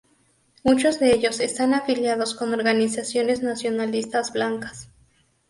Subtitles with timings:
[0.63, 4.89] Muchos de ellos están afiliados con organizaciones nacionalistas blancas.